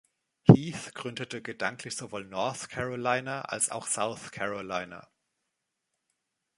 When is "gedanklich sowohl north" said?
1.43-2.69